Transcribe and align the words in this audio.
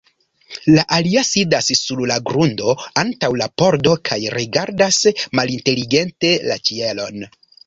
La 0.75 0.83
alia 0.95 1.21
sidas 1.31 1.67
sur 1.79 2.01
la 2.11 2.17
grundo 2.29 2.73
antaŭ 3.01 3.29
la 3.43 3.49
pordo 3.63 3.93
kaj 4.11 4.19
rigardas 4.39 4.99
malinteligente 5.43 6.35
la 6.49 6.59
ĉielon. 6.71 7.31